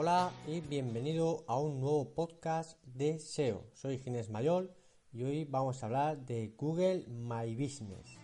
Hola 0.00 0.30
y 0.46 0.60
bienvenido 0.60 1.42
a 1.48 1.58
un 1.58 1.80
nuevo 1.80 2.14
podcast 2.14 2.80
de 2.84 3.18
SEO. 3.18 3.64
Soy 3.74 3.98
Ginés 3.98 4.30
Mayol 4.30 4.72
y 5.12 5.24
hoy 5.24 5.44
vamos 5.44 5.82
a 5.82 5.86
hablar 5.86 6.24
de 6.24 6.54
Google 6.56 7.04
My 7.08 7.56
Business. 7.56 8.16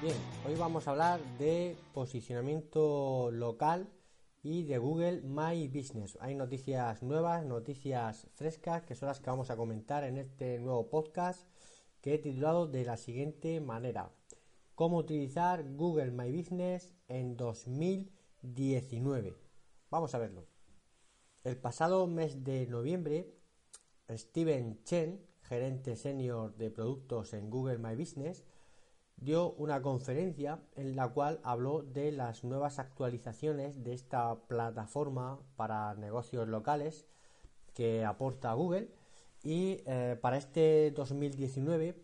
Bien, 0.00 0.14
hoy 0.46 0.54
vamos 0.54 0.86
a 0.86 0.92
hablar 0.92 1.20
de 1.36 1.76
posicionamiento 1.94 3.32
local 3.32 3.88
y 4.44 4.62
de 4.62 4.78
Google 4.78 5.22
My 5.22 5.66
Business. 5.66 6.16
Hay 6.20 6.36
noticias 6.36 7.02
nuevas, 7.02 7.44
noticias 7.44 8.28
frescas 8.34 8.84
que 8.84 8.94
son 8.94 9.08
las 9.08 9.18
que 9.18 9.30
vamos 9.30 9.50
a 9.50 9.56
comentar 9.56 10.04
en 10.04 10.16
este 10.16 10.60
nuevo 10.60 10.88
podcast 10.88 11.44
que 12.00 12.14
he 12.14 12.18
titulado 12.18 12.68
de 12.68 12.84
la 12.84 12.96
siguiente 12.96 13.60
manera. 13.60 14.12
Cómo 14.82 14.98
utilizar 14.98 15.62
Google 15.76 16.10
My 16.10 16.36
Business 16.36 16.92
en 17.06 17.36
2019. 17.36 19.38
Vamos 19.90 20.12
a 20.12 20.18
verlo. 20.18 20.48
El 21.44 21.56
pasado 21.56 22.08
mes 22.08 22.42
de 22.42 22.66
noviembre, 22.66 23.32
Steven 24.10 24.82
Chen, 24.82 25.24
gerente 25.42 25.94
senior 25.94 26.56
de 26.56 26.72
productos 26.72 27.32
en 27.32 27.48
Google 27.48 27.78
My 27.78 27.94
Business, 27.94 28.44
dio 29.14 29.52
una 29.52 29.80
conferencia 29.82 30.58
en 30.74 30.96
la 30.96 31.10
cual 31.10 31.38
habló 31.44 31.84
de 31.84 32.10
las 32.10 32.42
nuevas 32.42 32.80
actualizaciones 32.80 33.84
de 33.84 33.92
esta 33.92 34.34
plataforma 34.48 35.38
para 35.54 35.94
negocios 35.94 36.48
locales 36.48 37.06
que 37.72 38.04
aporta 38.04 38.52
Google 38.54 38.92
y 39.44 39.80
eh, 39.86 40.18
para 40.20 40.38
este 40.38 40.90
2019 40.90 42.02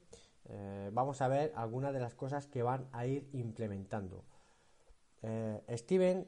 eh, 0.48 0.90
vamos 0.92 1.20
a 1.22 1.28
ver 1.28 1.52
algunas 1.56 1.92
de 1.92 2.00
las 2.00 2.14
cosas 2.14 2.46
que 2.46 2.62
van 2.62 2.88
a 2.92 3.06
ir 3.06 3.28
implementando. 3.32 4.24
Eh, 5.22 5.60
Steven, 5.76 6.26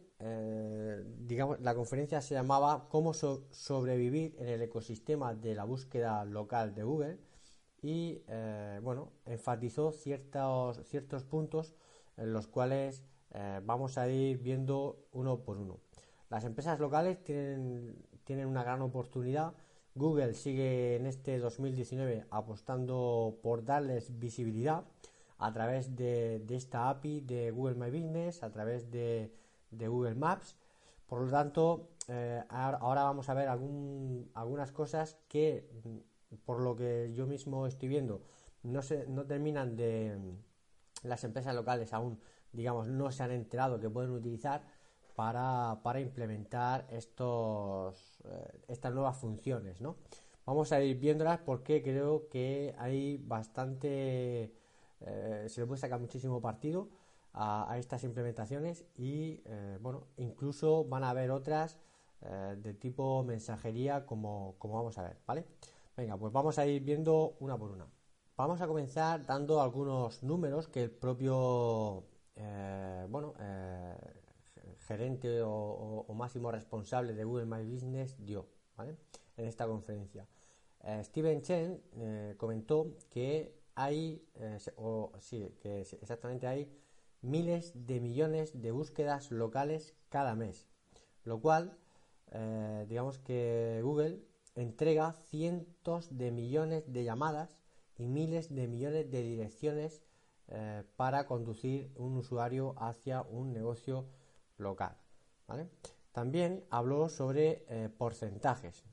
digamos, 1.27 1.61
la 1.61 1.75
conferencia 1.75 2.21
se 2.21 2.35
llamaba 2.35 2.89
Cómo 2.89 3.15
sobrevivir 3.15 4.37
en 4.39 4.49
el 4.49 4.63
ecosistema 4.63 5.35
de 5.35 5.55
la 5.55 5.65
búsqueda 5.65 6.25
local 6.25 6.75
de 6.75 6.83
Google 6.83 7.19
y 7.83 8.23
eh, 8.29 8.81
bueno, 8.83 9.13
enfatizó 9.25 9.93
ciertos, 9.93 10.81
ciertos 10.87 11.25
puntos 11.25 11.75
en 12.17 12.33
los 12.33 12.47
cuales 12.47 13.03
eh, 13.33 13.61
vamos 13.65 13.97
a 13.97 14.09
ir 14.09 14.39
viendo 14.39 15.07
uno 15.13 15.43
por 15.43 15.57
uno. 15.57 15.81
Las 16.29 16.45
empresas 16.45 16.79
locales 16.79 17.23
tienen, 17.25 17.97
tienen 18.25 18.47
una 18.47 18.63
gran 18.63 18.83
oportunidad. 18.83 19.55
Google 19.95 20.35
sigue 20.35 20.97
en 20.97 21.07
este 21.07 21.39
2019 21.39 22.27
apostando 22.31 23.39
por 23.43 23.65
darles 23.65 24.19
visibilidad 24.19 24.85
a 25.39 25.53
través 25.53 25.97
de, 25.97 26.45
esta 26.51 26.91
API 26.91 27.23
de 27.23 27.51
Google 27.51 27.75
My 27.75 27.91
Business, 27.91 28.43
a 28.43 28.51
través 28.53 28.91
de, 28.91 29.33
Google 29.71 30.15
Maps. 30.15 30.57
Por 31.07 31.23
lo 31.23 31.31
tanto, 31.31 31.89
eh, 32.09 32.43
ahora 32.51 33.05
vamos 33.05 33.29
a 33.29 33.35
ver 33.35 33.49
algún, 33.49 34.31
algunas 34.35 34.71
cosas 34.71 35.19
que 35.29 35.69
por 36.45 36.61
lo 36.61 36.77
que 36.77 37.13
yo 37.15 37.27
mismo 37.27 37.67
estoy 37.67 37.89
viendo, 37.89 38.23
no, 38.63 38.83
se, 38.83 39.07
no 39.07 39.27
terminan 39.27 39.77
de. 39.77 40.37
Las 41.03 41.25
empresas 41.25 41.55
locales 41.55 41.95
aún, 41.95 42.21
digamos, 42.53 42.87
no 42.87 43.11
se 43.11 43.23
han 43.23 43.31
enterado 43.31 43.81
que 43.81 43.89
pueden 43.89 44.11
utilizar 44.11 44.63
para, 45.15 46.01
implementar 46.01 46.87
estos, 46.91 48.21
eh, 48.25 48.61
estas 48.69 48.93
nuevas 48.93 49.17
funciones, 49.17 49.81
¿no? 49.81 49.97
Vamos 50.47 50.73
a 50.73 50.83
ir 50.83 50.99
viéndolas 50.99 51.39
porque 51.41 51.83
creo 51.83 52.29
que 52.29 52.75
hay 52.79 53.19
bastante. 53.19 54.53
Eh, 55.01 55.47
se 55.49 55.61
le 55.61 55.67
puede 55.67 55.81
sacar 55.81 56.01
muchísimo 56.01 56.41
partido 56.41 56.89
a, 57.35 57.77
estas 57.79 58.05
implementaciones 58.05 58.85
y, 58.97 59.43
eh, 59.45 59.79
bueno, 59.81 60.07
incluso 60.17 60.85
van 60.85 61.05
a 61.05 61.11
haber 61.11 61.31
otras 61.31 61.79
de 62.21 62.75
tipo 62.75 63.25
mensajería 63.25 64.05
como, 64.05 64.55
como 64.59 64.75
vamos 64.75 64.99
a 64.99 65.03
ver, 65.03 65.17
¿vale? 65.27 65.47
Venga, 65.97 66.19
pues 66.19 66.31
vamos 66.35 66.59
a 66.59 66.67
ir 66.67 66.83
viendo 66.83 67.37
una 67.41 67.57
por 67.57 67.71
una. 67.71 67.87
Vamos 68.37 68.61
a 68.61 68.67
comenzar 68.67 69.25
dando 69.25 69.63
algunos 69.63 70.23
números 70.23 70.69
que 70.69 70.83
el 70.83 70.91
propio 70.91 72.05
bueno, 73.09 73.35
gerente 74.91 75.43
o, 75.45 76.13
máximo 76.15 76.51
responsable 76.51 77.15
de 77.15 77.23
Google 77.25 77.47
My 77.47 77.63
Business 77.65 78.17
dio 78.19 78.49
en 79.37 79.47
esta 79.47 79.67
conferencia. 79.67 80.27
Eh, 80.83 81.03
Steven 81.05 81.43
Chen 81.43 81.81
comentó 82.37 82.97
que 83.09 83.55
hay, 83.77 84.27
o 84.77 85.13
sí, 85.21 85.55
que 85.61 85.83
exactamente 85.83 86.47
hay 86.49 86.69
miles 87.23 87.73
de 87.87 88.01
millones 88.01 88.61
de 88.61 88.71
búsquedas 88.73 89.31
locales 89.31 89.95
cada 90.09 90.35
mes, 90.35 90.67
lo 91.25 91.41
cual, 91.41 91.79
digamos 92.89 93.19
que 93.19 93.81
Google 93.85 94.25
entrega 94.57 95.13
cientos 95.13 96.17
de 96.17 96.33
millones 96.33 96.93
de 96.93 97.05
llamadas 97.05 97.59
y 97.97 98.09
miles 98.09 98.53
de 98.55 98.67
millones 98.67 99.11
de 99.11 99.23
direcciones 99.23 100.03
eh, 100.49 100.83
para 100.97 101.27
conducir 101.27 101.93
un 101.95 102.17
usuario 102.17 102.75
hacia 102.79 103.23
un 103.23 103.53
negocio 103.53 104.07
local. 104.61 104.97
También 106.13 106.65
habló 106.71 107.09
sobre 107.09 107.65
eh, 107.69 107.89
porcentajes 107.89 108.85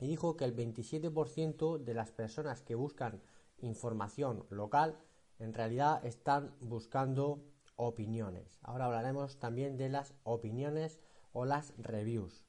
y 0.00 0.06
dijo 0.06 0.36
que 0.36 0.44
el 0.44 0.56
27% 0.56 1.78
de 1.78 1.94
las 1.94 2.12
personas 2.12 2.62
que 2.62 2.74
buscan 2.74 3.22
información 3.58 4.44
local 4.50 4.98
en 5.38 5.52
realidad 5.52 6.04
están 6.04 6.54
buscando 6.60 7.42
opiniones. 7.76 8.58
Ahora 8.62 8.86
hablaremos 8.86 9.38
también 9.38 9.76
de 9.76 9.88
las 9.88 10.14
opiniones 10.24 10.98
o 11.32 11.44
las 11.44 11.74
reviews. 11.78 12.44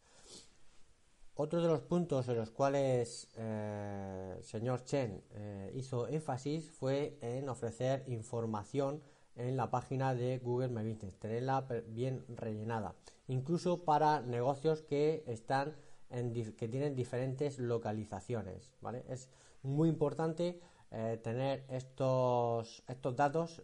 Otro 1.35 1.61
de 1.61 1.67
los 1.67 1.81
puntos 1.81 2.27
en 2.29 2.37
los 2.37 2.49
cuales 2.49 3.27
el 3.35 3.41
eh, 3.43 4.39
señor 4.41 4.83
Chen 4.85 5.23
eh, 5.31 5.71
hizo 5.75 6.07
énfasis 6.07 6.71
fue 6.71 7.19
en 7.21 7.47
ofrecer 7.47 8.03
información 8.07 9.03
en 9.37 9.55
la 9.57 9.71
página 9.71 10.13
de 10.13 10.39
Google 10.39 10.69
My 10.69 10.83
Business, 10.89 11.17
tenerla 11.17 11.67
bien 11.87 12.25
rellenada, 12.27 12.95
incluso 13.27 13.85
para 13.85 14.21
negocios 14.21 14.81
que 14.81 15.23
están 15.27 15.75
en 16.09 16.33
que 16.33 16.67
tienen 16.67 16.95
diferentes 16.95 17.59
localizaciones, 17.59 18.71
¿vale? 18.81 19.03
Es 19.07 19.29
muy 19.63 19.89
importante 19.89 20.59
eh, 20.91 21.19
tener 21.23 21.65
estos 21.69 22.83
estos 22.87 23.15
datos 23.15 23.61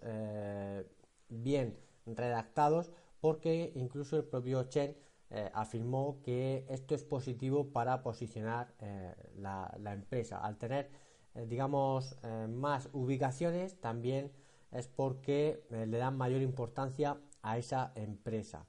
bien 1.30 1.78
redactados 2.06 2.92
porque 3.22 3.72
incluso 3.76 4.18
el 4.18 4.26
propio 4.26 4.64
Chen 4.64 4.96
eh, 5.36 5.50
afirmó 5.56 6.22
que 6.24 6.64
esto 6.70 6.94
es 6.94 7.04
positivo 7.04 7.72
para 7.72 8.04
posicionar 8.04 8.76
eh, 8.80 9.16
la, 9.38 9.74
empresa. 9.94 10.38
Al 10.38 10.58
tener, 10.58 10.92
eh, 11.34 11.48
digamos, 11.48 12.16
más 12.50 12.90
ubicaciones, 12.94 13.80
también 13.82 14.32
es 14.74 14.88
porque 14.88 15.64
le 15.70 15.98
dan 15.98 16.18
mayor 16.18 16.42
importancia 16.42 17.18
a 17.42 17.58
esa 17.58 17.92
empresa. 17.96 18.66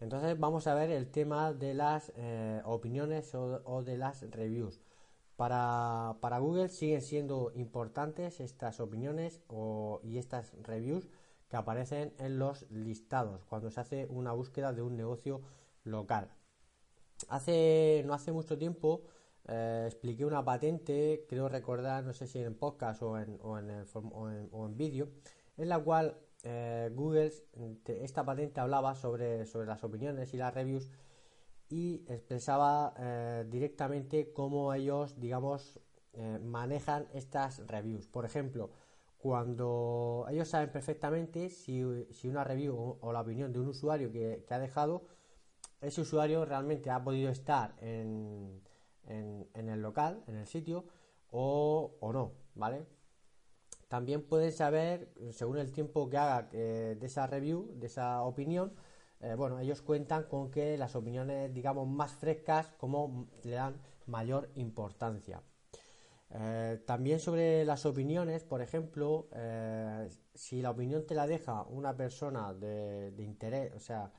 Entonces 0.00 0.38
vamos 0.38 0.66
a 0.66 0.74
ver 0.74 0.90
el 0.90 1.10
tema 1.10 1.52
de 1.52 1.74
las 1.74 2.12
opiniones 2.64 3.34
o, 3.34 3.82
de 3.82 3.96
las 3.96 4.22
reviews. 4.30 4.80
Para, 5.36 6.16
para, 6.20 6.38
Google 6.38 6.70
siguen 6.70 7.02
siendo 7.02 7.52
importantes 7.54 8.40
estas 8.40 8.80
opiniones 8.80 9.40
y 10.02 10.18
estas 10.18 10.54
reviews 10.62 11.08
que 11.48 11.56
aparecen 11.56 12.14
en 12.18 12.38
los 12.38 12.68
listados 12.70 13.44
cuando 13.44 13.70
se 13.70 13.80
hace 13.80 14.06
una 14.06 14.32
búsqueda 14.32 14.72
de 14.72 14.82
un 14.82 14.96
negocio 14.96 15.42
local. 15.84 16.30
Hace, 17.28 18.02
no 18.06 18.14
hace 18.14 18.32
mucho 18.32 18.58
tiempo 18.58 19.02
eh, 19.48 19.84
expliqué 19.86 20.24
una 20.24 20.44
patente, 20.44 21.24
creo 21.28 21.48
recordar, 21.48 22.04
no 22.04 22.12
sé 22.12 22.26
si 22.26 22.40
en 22.40 22.54
podcast 22.54 23.02
o 23.02 23.18
en, 23.18 23.38
o 23.42 23.58
en, 23.58 24.50
en, 24.52 24.76
vídeo, 24.76 25.08
en 25.56 25.68
la 25.68 25.78
cual 25.78 26.18
eh, 26.42 26.90
Google, 26.92 27.32
esta 27.86 28.24
patente 28.24 28.60
hablaba 28.60 28.94
sobre, 28.94 29.46
sobre 29.46 29.66
las 29.66 29.84
opiniones 29.84 30.34
y 30.34 30.36
las 30.36 30.52
reviews 30.52 30.90
y 31.68 32.04
expresaba 32.08 32.94
eh, 32.98 33.44
directamente 33.48 34.32
cómo 34.32 34.72
ellos, 34.74 35.18
digamos, 35.20 35.80
manejan 36.42 37.06
estas 37.12 37.66
reviews. 37.66 38.06
Por 38.06 38.24
ejemplo, 38.24 38.70
cuando 39.18 40.24
ellos 40.30 40.48
saben 40.48 40.70
perfectamente 40.70 41.50
si, 41.50 41.82
una 41.82 42.44
review 42.44 42.96
o, 43.00 43.12
la 43.12 43.20
opinión 43.20 43.52
de 43.52 43.60
un 43.60 43.68
usuario 43.68 44.10
que, 44.12 44.46
ha 44.48 44.58
dejado, 44.58 45.02
ese 45.80 46.00
usuario 46.00 46.44
realmente 46.44 46.90
ha 46.90 47.02
podido 47.02 47.30
estar 47.30 47.74
en, 47.80 48.62
en, 49.06 49.68
el 49.68 49.80
local, 49.80 50.22
en 50.26 50.36
el 50.36 50.46
sitio, 50.46 50.84
o, 51.30 51.96
o, 52.00 52.12
no, 52.12 52.32
¿vale? 52.54 52.86
También 53.88 54.22
pueden 54.26 54.52
saber, 54.52 55.12
según 55.32 55.58
el 55.58 55.72
tiempo 55.72 56.08
que 56.10 56.18
haga 56.18 56.42
de 56.42 56.98
esa 57.02 57.26
review, 57.26 57.70
de 57.78 57.86
esa 57.86 58.22
opinión, 58.22 58.72
eh, 59.20 59.34
bueno, 59.34 59.58
ellos 59.58 59.82
cuentan 59.82 60.24
con 60.24 60.50
que 60.50 60.76
las 60.76 60.94
opiniones, 60.94 61.52
digamos, 61.52 61.88
más 61.88 62.12
frescas, 62.12 62.72
como 62.78 63.28
le 63.44 63.52
dan 63.52 63.80
mayor 64.06 64.50
importancia. 64.54 65.42
Eh, 66.30 66.82
también 66.86 67.20
sobre 67.20 67.64
las 67.64 67.86
opiniones, 67.86 68.44
por 68.44 68.60
ejemplo, 68.60 69.28
eh, 69.32 70.08
si 70.34 70.60
la 70.60 70.70
opinión 70.70 71.06
te 71.06 71.14
la 71.14 71.26
deja 71.26 71.62
una 71.64 71.96
persona 71.96 72.52
de, 72.52 73.14
interés, 73.18 73.72
o 73.74 73.80
sea, 73.80 74.12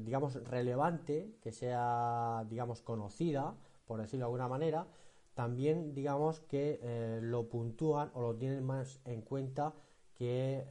digamos, 0.00 0.34
relevante, 0.48 1.36
que 1.40 1.52
sea, 1.52 2.44
digamos, 2.48 2.82
conocida, 2.82 3.56
por 3.86 4.00
decirlo 4.00 4.24
de 4.24 4.26
alguna 4.26 4.48
manera, 4.48 4.86
también, 5.34 5.94
digamos, 5.94 6.40
que 6.40 7.20
lo 7.22 7.48
puntúan 7.48 8.10
o 8.14 8.22
lo 8.22 8.34
tienen 8.36 8.64
más 8.64 9.00
en 9.04 9.20
cuenta 9.20 9.74
que, 10.14 10.64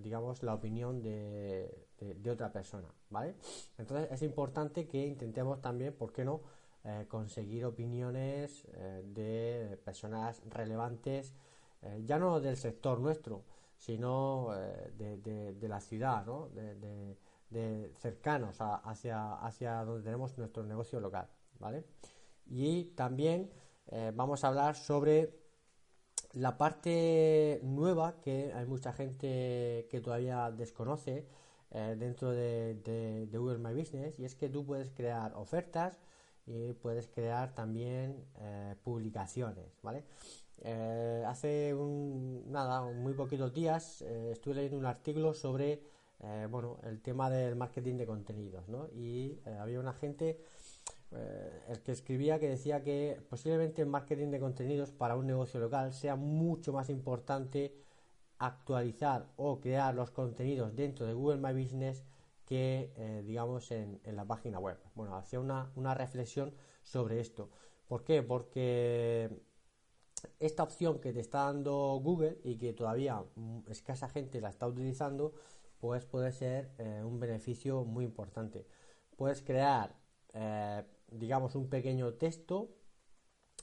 digamos, 0.00 0.44
la 0.44 0.54
opinión 0.54 1.02
de, 1.02 1.88
de, 1.98 2.30
otra 2.30 2.52
persona, 2.52 2.88
¿vale? 3.10 3.34
Entonces 3.78 4.12
es 4.12 4.22
importante 4.22 4.86
que 4.86 5.04
intentemos 5.06 5.60
también, 5.60 5.92
¿por 5.92 6.12
qué 6.12 6.24
no?, 6.24 6.40
eh, 6.84 7.06
conseguir 7.08 7.64
opiniones 7.64 8.66
eh, 8.74 9.04
de 9.06 9.76
personas 9.84 10.42
relevantes, 10.50 11.32
eh, 11.80 12.02
ya 12.04 12.18
no 12.18 12.40
del 12.40 12.56
sector 12.56 12.98
nuestro, 12.98 13.44
sino 13.76 14.48
de, 14.98 15.18
de, 15.18 15.68
la 15.68 15.80
ciudad, 15.80 16.24
¿no? 16.26 16.48
de, 16.48 17.92
cercanos 17.98 18.58
hacia, 18.60 19.34
hacia 19.34 19.84
donde 19.84 20.04
tenemos 20.04 20.36
nuestro 20.38 20.64
negocio 20.64 21.00
local, 21.00 21.28
¿vale? 21.58 21.84
Y 22.46 22.84
también 22.96 23.50
vamos 24.14 24.44
a 24.44 24.48
hablar 24.48 24.74
sobre 24.74 25.38
la 26.32 26.56
parte 26.56 27.60
nueva 27.62 28.20
que 28.20 28.52
hay 28.54 28.66
mucha 28.66 28.92
gente 28.92 29.86
que 29.90 30.00
todavía 30.00 30.50
desconoce, 30.50 31.26
eh, 31.74 31.96
dentro 31.98 32.30
de, 32.30 33.28
Google 33.32 33.56
My 33.56 33.72
Business 33.72 34.18
y 34.18 34.26
es 34.26 34.34
que 34.34 34.50
tú 34.50 34.66
puedes 34.66 34.90
crear 34.90 35.32
ofertas 35.36 35.98
y 36.46 36.74
puedes 36.74 37.08
crear 37.08 37.54
también 37.54 38.26
eh, 38.40 38.74
publicaciones, 38.82 39.80
¿vale? 39.82 40.04
Eh, 40.58 41.24
hace 41.26 41.72
un, 41.74 42.44
nada, 42.52 42.82
muy 42.82 43.14
poquitos 43.14 43.54
días 43.54 44.02
estuve 44.02 44.56
leyendo 44.56 44.76
un 44.78 44.86
artículo 44.86 45.34
sobre 45.34 45.90
bueno, 46.50 46.78
el 46.84 47.02
tema 47.02 47.28
del 47.30 47.56
marketing 47.56 47.96
de 47.96 48.06
contenidos, 48.06 48.68
¿no? 48.68 48.86
Y 48.92 49.40
había 49.58 49.80
una 49.80 49.92
gente 49.92 50.38
el 51.68 51.82
que 51.82 51.92
escribía 51.92 52.38
que 52.38 52.48
decía 52.48 52.82
que 52.82 53.20
posiblemente 53.28 53.82
el 53.82 53.88
marketing 53.88 54.30
de 54.30 54.40
contenidos 54.40 54.92
para 54.92 55.16
un 55.16 55.26
negocio 55.26 55.60
local 55.60 55.92
sea 55.92 56.16
mucho 56.16 56.72
más 56.72 56.88
importante 56.88 57.74
actualizar 58.38 59.28
o 59.36 59.60
crear 59.60 59.94
los 59.94 60.10
contenidos 60.10 60.74
dentro 60.74 61.06
de 61.06 61.12
Google 61.12 61.38
My 61.38 61.52
Business 61.52 62.04
que 62.44 62.92
eh, 62.96 63.22
digamos 63.24 63.70
en, 63.70 64.00
la 64.04 64.24
página 64.24 64.58
web. 64.58 64.78
Bueno, 64.94 65.16
hacía 65.16 65.40
una, 65.40 65.70
una 65.76 65.94
reflexión 65.94 66.54
sobre 66.82 67.20
esto. 67.20 67.50
¿Por 67.86 68.04
qué? 68.04 68.22
Porque 68.22 69.30
esta 70.38 70.62
opción 70.62 71.00
que 71.00 71.12
te 71.12 71.20
está 71.20 71.44
dando 71.44 72.00
Google 72.02 72.38
y 72.44 72.56
que 72.56 72.72
todavía 72.72 73.22
escasa 73.68 74.08
gente 74.08 74.40
la 74.40 74.50
está 74.50 74.66
utilizando, 74.66 75.32
pues 75.78 76.04
puede 76.06 76.32
ser 76.32 76.72
eh, 76.78 77.02
un 77.04 77.18
beneficio 77.20 77.84
muy 77.84 78.04
importante. 78.04 78.66
Puedes 79.16 79.42
crear, 79.42 79.94
eh, 80.34 80.84
digamos, 81.12 81.54
un 81.54 81.68
pequeño 81.68 82.14
texto 82.14 82.76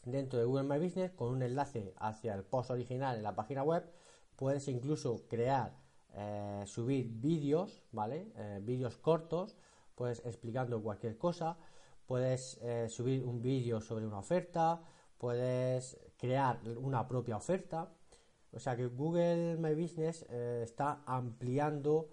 dentro 0.05 0.39
de 0.39 0.45
Google 0.45 0.63
My 0.63 0.83
Business 0.83 1.11
con 1.11 1.29
un 1.33 1.43
enlace 1.43 1.93
hacia 1.97 2.33
el 2.35 2.43
post 2.43 2.71
original 2.71 3.17
en 3.17 3.23
la 3.23 3.35
página 3.35 3.63
web 3.63 3.91
puedes 4.39 4.69
incluso 4.69 5.27
crear, 5.27 5.75
eh, 6.13 6.63
subir 6.65 7.09
vídeos, 7.09 7.83
¿vale? 7.91 8.31
Eh, 8.37 8.61
vídeos 8.63 8.97
cortos, 8.97 9.57
puedes 9.95 10.25
explicando 10.25 10.81
cualquier 10.81 11.17
cosa, 11.17 11.57
puedes 12.05 12.57
eh, 12.61 12.87
subir 12.87 13.25
un 13.25 13.41
vídeo 13.41 13.81
sobre 13.81 14.07
una 14.07 14.19
oferta, 14.19 14.81
puedes 15.17 15.99
crear 16.17 16.61
una 16.77 17.05
propia 17.05 17.35
oferta. 17.35 17.91
O 18.53 18.59
sea 18.59 18.77
que 18.77 18.87
Google 18.87 19.57
My 19.57 19.75
Business 19.75 20.23
está 20.29 21.03
ampliando 21.05 22.09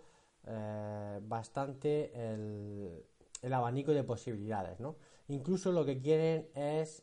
bastante 1.23 2.13
el, 2.15 3.05
el, 3.43 3.53
abanico 3.53 3.93
de 3.93 4.05
posibilidades, 4.05 4.81
¿no? 4.81 4.97
Incluso 5.29 5.73
lo 5.73 5.85
que 5.85 6.01
quieren 6.01 6.49
es, 6.55 7.03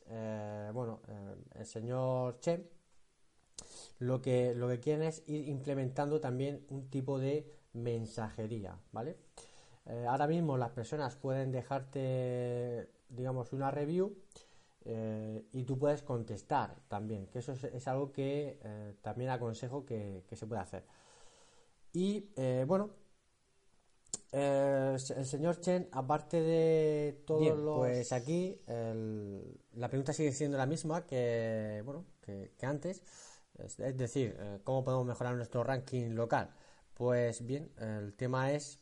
bueno, 0.74 1.02
el 1.56 1.66
señor 1.66 2.40
Chen, 2.40 2.70
lo 4.00 4.22
que, 4.22 4.56
lo 4.56 4.68
que 4.68 4.80
quieren 4.80 5.04
es 5.04 5.24
ir 5.28 5.48
implementando 5.48 6.20
también 6.20 6.66
un 6.70 6.90
tipo 6.90 7.20
de 7.20 7.46
mensajería, 7.74 8.78
¿vale? 8.92 9.18
Eh, 9.86 10.06
ahora 10.08 10.28
mismo 10.28 10.58
las 10.58 10.72
personas 10.72 11.16
pueden 11.16 11.52
dejarte, 11.52 12.90
digamos, 13.10 13.52
una 13.52 13.72
review 13.72 14.16
eh, 14.86 15.46
y 15.52 15.64
tú 15.64 15.78
puedes 15.78 16.04
contestar 16.04 16.76
también, 16.88 17.28
que 17.28 17.40
eso 17.40 17.54
es, 17.54 17.88
algo 17.88 18.12
que 18.12 18.60
eh, 18.64 18.94
también 19.02 19.30
aconsejo 19.30 19.86
que, 19.86 20.24
se 20.32 20.48
puede 20.48 20.62
hacer. 20.62 20.86
Y 21.92 22.26
bueno, 22.66 22.90
el 24.32 25.26
señor 25.26 25.60
Chen, 25.62 25.88
aparte 25.92 26.42
de 26.42 27.22
todo 27.26 27.56
lo 27.56 27.78
Pues 27.78 28.12
aquí 28.12 28.60
la 28.68 29.88
pregunta 29.90 30.14
sigue 30.14 30.32
siendo 30.32 30.58
la 30.58 30.66
misma 30.66 31.06
que, 31.06 31.82
bueno, 31.86 32.06
que 32.22 32.52
antes. 32.64 33.04
Es, 33.60 33.78
decir, 33.78 34.36
eh, 34.40 34.60
¿cómo 34.64 34.84
podemos 34.84 35.06
mejorar 35.06 35.36
nuestro 35.36 35.64
ranking 35.64 36.12
local? 36.12 36.50
Pues 36.94 37.46
bien, 37.46 37.72
el 37.78 38.14
tema 38.14 38.52
es 38.52 38.80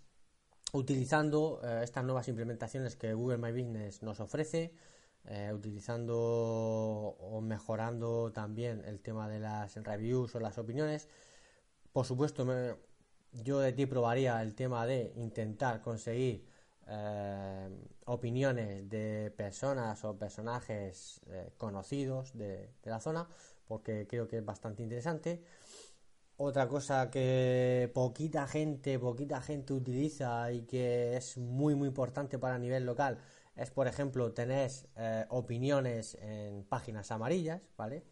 utilizando 0.73 1.59
eh, 1.63 1.81
estas 1.83 2.05
nuevas 2.05 2.27
implementaciones 2.29 2.95
que 2.95 3.13
Google 3.13 3.37
My 3.37 3.51
Business 3.51 4.01
nos 4.01 4.19
ofrece, 4.21 4.73
eh, 5.25 5.51
utilizando 5.53 6.17
o 6.17 7.41
mejorando 7.41 8.31
también 8.31 8.83
el 8.85 9.01
tema 9.01 9.27
de 9.27 9.39
las 9.39 9.75
reviews 9.75 10.35
o 10.35 10.39
las 10.39 10.57
opiniones. 10.57 11.09
Por 11.91 12.05
supuesto, 12.05 12.45
yo 13.33 13.59
de 13.59 13.73
ti 13.73 13.85
probaría 13.85 14.41
el 14.41 14.55
tema 14.55 14.85
de 14.85 15.13
intentar 15.15 15.81
conseguir 15.81 16.49
opiniones 18.05 18.89
de 18.89 19.31
personas 19.37 20.03
o 20.03 20.17
personajes 20.17 21.21
conocidos 21.57 22.37
de, 22.37 22.69
la 22.83 22.99
zona 22.99 23.29
porque 23.65 24.05
creo 24.07 24.27
que 24.27 24.39
es 24.39 24.45
bastante 24.45 24.83
interesante. 24.83 25.41
Otra 26.35 26.67
cosa 26.67 27.09
que 27.09 27.89
poquita 27.93 28.45
gente, 28.47 28.99
poquita 28.99 29.41
gente 29.41 29.71
utiliza 29.73 30.51
y 30.51 30.63
que 30.63 31.15
es 31.15 31.37
muy 31.37 31.75
muy 31.75 31.87
importante 31.87 32.37
para 32.37 32.57
nivel 32.57 32.85
local 32.85 33.19
es, 33.55 33.69
por 33.69 33.87
ejemplo, 33.87 34.33
tener 34.33 34.71
eh, 34.95 35.25
opiniones 35.29 36.15
en 36.21 36.63
páginas 36.63 37.11
amarillas, 37.11 37.61
¿vale? 37.77 38.03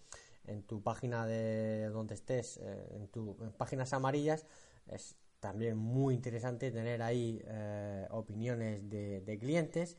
En 0.46 0.64
tu 0.64 0.82
página 0.82 1.26
de 1.26 1.90
donde 1.90 2.16
estés, 2.16 2.58
eh, 2.58 2.96
en 2.96 3.08
tus 3.08 3.36
páginas 3.58 3.94
amarillas, 3.94 4.46
es 4.92 5.16
también 5.40 5.78
muy 5.78 6.16
interesante 6.16 6.72
tener 6.72 7.02
ahí 7.02 7.42
eh, 7.46 8.08
opiniones 8.12 8.90
de, 8.90 9.22
de, 9.22 9.38
clientes. 9.38 9.98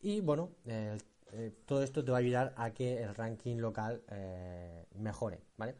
Y 0.00 0.20
bueno, 0.20 0.50
eh, 1.32 1.52
todo 1.66 1.82
esto 1.82 2.04
te 2.04 2.12
va 2.12 2.18
a 2.18 2.20
ayudar 2.20 2.54
a 2.56 2.72
que 2.72 3.02
el 3.02 3.14
ranking 3.14 3.56
local 3.56 4.02
eh, 4.10 4.86
mejore, 4.94 5.40
¿vale? 5.56 5.74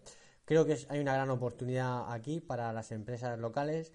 Creo 0.44 0.64
que 0.66 0.76
hay 0.88 1.00
una 1.00 1.14
gran 1.14 1.30
oportunidad 1.30 2.12
aquí 2.12 2.40
para 2.40 2.72
las 2.72 2.92
empresas 2.92 3.38
locales. 3.38 3.92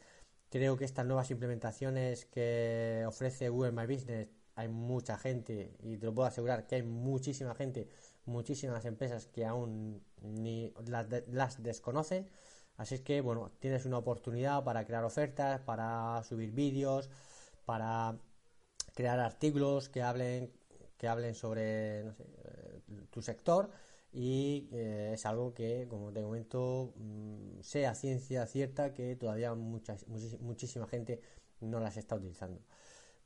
Creo 0.50 0.78
que 0.78 0.86
estas 0.86 1.06
nuevas 1.06 1.32
implementaciones 1.32 2.26
que 2.26 3.04
ofrece 3.08 3.50
Google 3.50 3.72
My 3.72 3.86
Business 3.86 4.30
hay 4.56 4.68
mucha 4.68 5.18
gente 5.18 5.76
y 5.80 5.98
te 5.98 6.06
lo 6.06 6.14
puedo 6.14 6.28
asegurar 6.28 6.68
que 6.68 6.76
hay 6.76 6.84
muchísima 6.84 7.56
gente, 7.56 7.88
muchísimas 8.26 8.86
empresas 8.86 9.28
que 9.28 9.46
aún 9.46 10.04
ni 10.22 10.74
las, 10.86 11.08
las 11.28 11.64
desconocen. 11.64 12.28
Así 12.78 12.96
es 12.96 13.02
que, 13.02 13.22
bueno, 13.22 13.52
tienes 13.60 13.86
una 13.86 13.98
oportunidad 14.00 14.64
para 14.64 14.86
crear 14.86 15.04
ofertas, 15.04 15.62
para 15.62 16.24
subir 16.24 16.52
vídeos, 16.52 17.10
para 17.66 18.18
crear 18.96 19.20
artículos 19.20 19.90
que 19.90 20.02
hablen 20.02 20.52
que 21.02 21.08
hablen 21.08 21.34
sobre 21.34 22.04
no 22.04 22.14
sé, 22.14 22.24
eh, 22.24 22.82
tu 23.10 23.24
sector 23.24 23.72
y 24.14 24.70
eh, 24.72 25.12
es 25.16 25.26
algo 25.26 25.52
que, 25.52 25.88
como 25.90 26.12
te 26.14 26.22
comento, 26.22 26.94
mm, 26.96 27.62
sea 27.62 27.96
ciencia 27.96 28.46
cierta 28.46 28.94
que 28.94 29.16
todavía 29.16 29.56
mucha, 29.56 29.96
muchísima 30.42 30.88
gente 30.88 31.20
no 31.60 31.80
las 31.80 31.98
está 31.98 32.16
utilizando. 32.18 32.62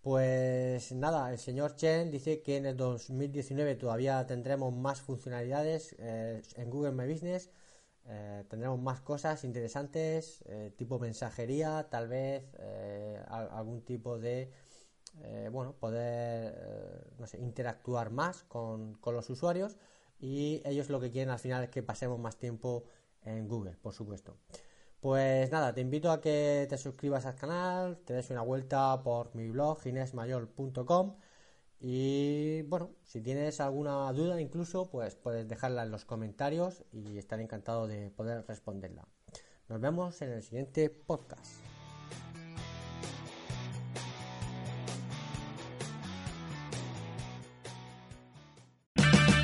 Pues 0.01 0.93
nada, 0.93 1.31
el 1.33 1.39
señor 1.39 1.75
Chen 1.75 2.11
dice 2.11 2.41
que 2.41 2.57
en 2.57 2.65
el 2.67 2.77
2019 2.77 3.75
todavía 3.75 4.25
tendremos 4.25 4.73
más 4.73 5.01
funcionalidades 5.01 5.95
eh, 5.99 6.41
en 6.55 6.69
Google 6.69 6.93
My 6.93 7.11
Business, 7.11 7.49
eh, 8.07 8.43
tendremos 8.49 8.79
más 8.79 9.01
cosas 9.01 9.43
interesantes, 9.43 10.43
eh, 10.47 10.71
tipo 10.77 10.99
mensajería, 10.99 11.87
tal 11.89 12.07
vez 12.07 12.43
algún 13.27 13.81
tipo 13.83 14.19
de, 14.19 14.51
bueno, 15.51 15.73
poder, 15.73 17.11
no 17.17 17.27
sé, 17.27 17.39
interactuar 17.39 18.11
más 18.11 18.43
con, 18.43 18.95
con 18.95 19.15
los 19.15 19.29
usuarios 19.29 19.77
y 20.19 20.61
ellos 20.65 20.89
lo 20.89 20.99
que 20.99 21.11
quieren 21.11 21.29
al 21.29 21.39
final 21.39 21.63
es 21.63 21.69
que 21.69 21.83
pasemos 21.83 22.19
más 22.19 22.37
tiempo 22.37 22.85
en 23.23 23.47
Google, 23.47 23.75
por 23.81 23.93
supuesto. 23.93 24.37
Pues 24.99 25.51
nada, 25.51 25.73
te 25.73 25.81
invito 25.81 26.11
a 26.11 26.19
que 26.19 26.65
te 26.69 26.77
suscribas 26.77 27.25
al 27.25 27.35
canal, 27.35 27.97
te 28.05 28.13
des 28.13 28.29
una 28.31 28.41
vuelta 28.41 29.01
por 29.03 29.35
mi 29.35 29.49
blog 29.49 29.81
ginesmayor.com 29.81 31.15
y 31.87 32.63
bueno, 32.63 32.89
si 33.03 33.21
tienes 33.21 33.61
alguna 33.61 34.11
duda 34.11 34.41
incluso, 34.41 34.89
pues 34.89 35.13
puedes 35.13 35.47
dejarla 35.47 35.83
en 35.83 35.91
los 35.91 36.03
comentarios 36.03 36.83
y 36.91 37.19
estaré 37.19 37.43
encantado 37.43 37.85
de 37.85 38.09
poder 38.09 38.43
responderla. 38.47 39.07
Nos 39.69 39.79
vemos 39.79 40.19
en 40.23 40.31
el 40.31 40.41
siguiente 40.41 40.89
podcast. 40.89 41.63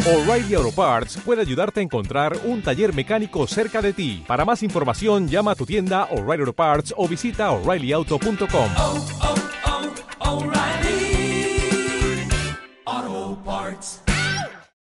O'Reilly 0.07 0.55
Auto 0.55 0.71
Parts 0.71 1.19
puede 1.23 1.41
ayudarte 1.41 1.79
a 1.79 1.83
encontrar 1.83 2.35
un 2.45 2.63
taller 2.63 2.91
mecánico 2.95 3.45
cerca 3.45 3.83
de 3.83 3.93
ti. 3.93 4.23
Para 4.27 4.45
más 4.45 4.63
información, 4.63 5.27
llama 5.27 5.51
a 5.51 5.55
tu 5.55 5.67
tienda 5.67 6.05
O'Reilly 6.05 6.41
Auto 6.41 6.53
Parts 6.53 6.91
o 6.97 7.07
visita 7.07 7.51
oreillyauto.com. 7.51 9.20